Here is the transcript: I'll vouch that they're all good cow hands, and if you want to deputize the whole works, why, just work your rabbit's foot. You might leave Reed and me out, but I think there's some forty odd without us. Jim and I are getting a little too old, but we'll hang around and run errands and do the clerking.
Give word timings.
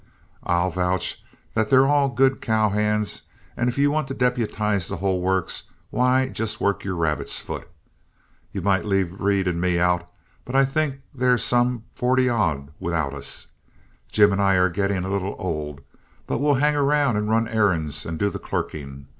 I'll 0.41 0.71
vouch 0.71 1.23
that 1.53 1.69
they're 1.69 1.85
all 1.85 2.09
good 2.09 2.41
cow 2.41 2.69
hands, 2.69 3.21
and 3.55 3.69
if 3.69 3.77
you 3.77 3.91
want 3.91 4.07
to 4.07 4.15
deputize 4.15 4.87
the 4.87 4.97
whole 4.97 5.21
works, 5.21 5.65
why, 5.91 6.29
just 6.29 6.59
work 6.59 6.83
your 6.83 6.95
rabbit's 6.95 7.39
foot. 7.39 7.69
You 8.51 8.63
might 8.63 8.83
leave 8.83 9.21
Reed 9.21 9.47
and 9.47 9.61
me 9.61 9.77
out, 9.77 10.09
but 10.43 10.55
I 10.55 10.65
think 10.65 11.01
there's 11.13 11.43
some 11.43 11.83
forty 11.93 12.27
odd 12.27 12.69
without 12.79 13.13
us. 13.13 13.49
Jim 14.11 14.31
and 14.31 14.41
I 14.41 14.55
are 14.55 14.71
getting 14.71 15.05
a 15.05 15.11
little 15.11 15.35
too 15.35 15.39
old, 15.39 15.81
but 16.25 16.39
we'll 16.39 16.55
hang 16.55 16.75
around 16.75 17.15
and 17.17 17.29
run 17.29 17.47
errands 17.47 18.03
and 18.03 18.17
do 18.17 18.31
the 18.31 18.39
clerking. 18.39 19.05